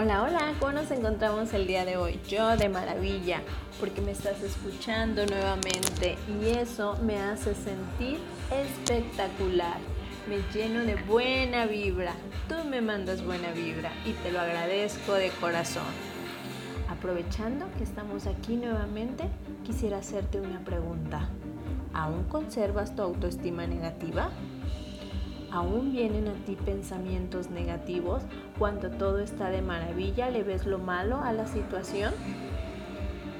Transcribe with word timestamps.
Hola, 0.00 0.22
hola, 0.22 0.54
¿cómo 0.60 0.70
nos 0.70 0.92
encontramos 0.92 1.52
el 1.54 1.66
día 1.66 1.84
de 1.84 1.96
hoy? 1.96 2.20
Yo 2.28 2.56
de 2.56 2.68
maravilla, 2.68 3.42
porque 3.80 4.00
me 4.00 4.12
estás 4.12 4.40
escuchando 4.44 5.26
nuevamente 5.26 6.16
y 6.40 6.50
eso 6.50 6.96
me 7.02 7.18
hace 7.18 7.52
sentir 7.56 8.20
espectacular. 8.48 9.78
Me 10.28 10.36
lleno 10.54 10.84
de 10.84 10.94
buena 10.94 11.66
vibra. 11.66 12.12
Tú 12.48 12.54
me 12.70 12.80
mandas 12.80 13.24
buena 13.24 13.50
vibra 13.50 13.90
y 14.06 14.12
te 14.12 14.30
lo 14.30 14.38
agradezco 14.38 15.14
de 15.14 15.30
corazón. 15.30 15.82
Aprovechando 16.88 17.66
que 17.76 17.82
estamos 17.82 18.28
aquí 18.28 18.54
nuevamente, 18.54 19.24
quisiera 19.66 19.98
hacerte 19.98 20.40
una 20.40 20.60
pregunta. 20.60 21.28
¿Aún 21.92 22.22
conservas 22.28 22.94
tu 22.94 23.02
autoestima 23.02 23.66
negativa? 23.66 24.30
¿Aún 25.50 25.92
vienen 25.92 26.28
a 26.28 26.34
ti 26.44 26.56
pensamientos 26.56 27.48
negativos 27.48 28.22
cuando 28.58 28.90
todo 28.90 29.18
está 29.18 29.48
de 29.48 29.62
maravilla? 29.62 30.28
¿Le 30.28 30.42
ves 30.42 30.66
lo 30.66 30.78
malo 30.78 31.20
a 31.22 31.32
la 31.32 31.46
situación? 31.46 32.12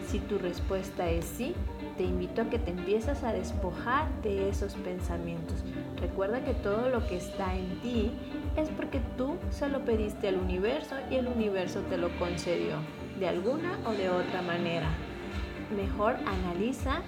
Si 0.07 0.19
tu 0.21 0.39
respuesta 0.39 1.11
es 1.11 1.27
sí, 1.27 1.55
te 1.99 2.05
invito 2.05 2.41
a 2.41 2.49
que 2.49 2.59
te 2.59 2.71
empieces 2.71 3.25
a 3.25 3.35
despojar 3.35 4.09
de 4.23 4.49
esos 4.49 4.73
pensamientos. 4.77 5.63
Recuerda 6.01 6.43
que 6.43 6.55
todo 6.55 6.89
lo 6.89 7.07
que 7.07 7.19
está 7.19 7.55
en 7.55 7.79
ti 7.81 8.11
es 8.57 8.71
porque 8.71 9.01
tú 9.19 9.37
se 9.51 9.69
lo 9.69 9.85
pediste 9.85 10.29
al 10.29 10.37
universo 10.37 10.95
y 11.11 11.17
el 11.17 11.27
universo 11.27 11.81
te 11.91 11.99
lo 11.99 12.09
concedió 12.19 12.77
de 13.19 13.29
alguna 13.29 13.79
o 13.85 13.93
de 13.93 14.09
otra 14.09 14.41
manera. 14.41 14.89
Mejor 15.77 16.17
analiza 16.25 17.03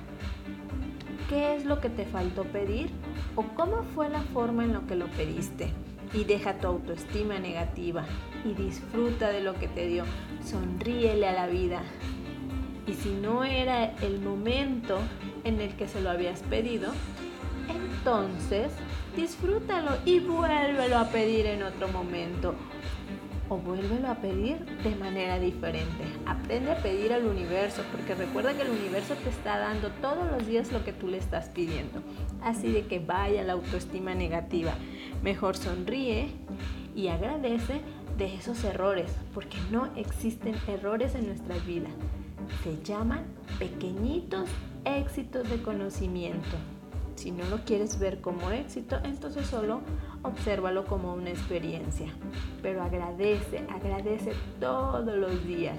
qué 1.30 1.55
es 1.55 1.65
lo 1.65 1.80
que 1.80 1.89
te 1.89 2.05
faltó 2.05 2.43
pedir 2.43 2.91
o 3.37 3.45
cómo 3.55 3.84
fue 3.95 4.09
la 4.09 4.21
forma 4.21 4.65
en 4.65 4.73
la 4.73 4.80
que 4.80 4.97
lo 4.97 5.07
pediste. 5.07 5.73
Y 6.12 6.25
deja 6.25 6.59
tu 6.59 6.66
autoestima 6.66 7.38
negativa 7.38 8.05
y 8.45 8.52
disfruta 8.55 9.29
de 9.29 9.41
lo 9.41 9.55
que 9.55 9.69
te 9.69 9.87
dio. 9.87 10.02
Sonríele 10.45 11.29
a 11.29 11.33
la 11.33 11.47
vida. 11.47 11.83
Y 12.88 12.95
si 12.95 13.10
no 13.10 13.45
era 13.45 13.95
el 14.02 14.21
momento 14.21 14.99
en 15.45 15.60
el 15.60 15.77
que 15.77 15.87
se 15.87 16.01
lo 16.01 16.10
habías 16.10 16.40
pedido, 16.43 16.90
entonces 17.68 18.73
disfrútalo 19.16 19.99
y 20.05 20.18
vuélvelo 20.18 20.99
a 20.99 21.05
pedir 21.10 21.46
en 21.46 21.62
otro 21.62 21.87
momento 21.88 22.57
o 23.51 23.56
vuélvelo 23.59 24.09
a 24.09 24.15
pedir 24.15 24.65
de 24.82 24.95
manera 24.95 25.38
diferente. 25.38 26.04
Aprende 26.24 26.70
a 26.70 26.76
pedir 26.76 27.12
al 27.12 27.26
universo, 27.26 27.82
porque 27.90 28.15
recuerda 28.15 28.54
que 28.54 28.62
el 28.62 28.70
universo 28.70 29.15
te 29.15 29.29
está 29.29 29.59
dando 29.59 29.90
todos 30.01 30.30
los 30.30 30.46
días 30.46 30.73
lo 30.73 30.84
que 30.84 30.93
tú 30.93 31.09
le 31.09 31.18
estás 31.18 31.48
pidiendo. 31.48 32.01
Así 32.43 32.71
de 32.71 32.87
que 32.87 33.01
vaya 33.01 33.43
la 33.43 33.54
autoestima 33.54 34.15
negativa. 34.15 34.73
Mejor 35.23 35.56
sonríe 35.56 36.30
y 36.95 37.09
agradece 37.09 37.80
de 38.16 38.34
esos 38.34 38.62
errores, 38.65 39.10
porque 39.34 39.59
no 39.71 39.90
existen 39.96 40.54
errores 40.68 41.15
en 41.16 41.26
nuestra 41.26 41.56
vida. 41.59 41.88
Se 42.62 42.80
llaman 42.82 43.24
pequeñitos 43.59 44.48
éxitos 44.84 45.48
de 45.51 45.60
conocimiento. 45.60 46.56
Si 47.21 47.32
no 47.32 47.45
lo 47.51 47.59
quieres 47.66 47.99
ver 47.99 48.23
como 48.23 48.51
éxito, 48.51 48.99
entonces 49.04 49.46
solo 49.46 49.82
obsérvalo 50.23 50.87
como 50.87 51.13
una 51.13 51.29
experiencia. 51.29 52.07
Pero 52.62 52.82
agradece, 52.82 53.59
agradece 53.68 54.32
todos 54.59 55.04
los 55.18 55.45
días 55.45 55.77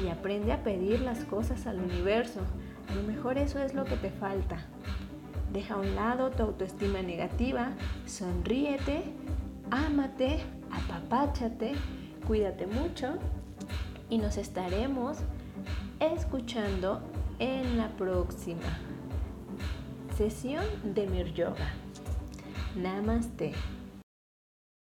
y 0.00 0.06
aprende 0.06 0.52
a 0.52 0.62
pedir 0.62 1.00
las 1.00 1.24
cosas 1.24 1.66
al 1.66 1.80
universo. 1.80 2.38
A 2.88 2.94
lo 2.94 3.02
mejor 3.02 3.36
eso 3.36 3.58
es 3.58 3.74
lo 3.74 3.84
que 3.84 3.96
te 3.96 4.10
falta. 4.10 4.64
Deja 5.52 5.74
a 5.74 5.78
un 5.78 5.96
lado 5.96 6.30
tu 6.30 6.44
autoestima 6.44 7.02
negativa, 7.02 7.72
sonríete, 8.06 9.02
ámate, 9.72 10.38
apapáchate, 10.70 11.72
cuídate 12.28 12.68
mucho 12.68 13.14
y 14.08 14.18
nos 14.18 14.36
estaremos 14.36 15.18
escuchando 15.98 17.02
en 17.40 17.76
la 17.76 17.88
próxima 17.96 18.62
sesión 20.16 20.64
de 20.82 21.06
Mir 21.06 21.32
Yoga. 21.34 21.74
Namaste. 22.74 23.52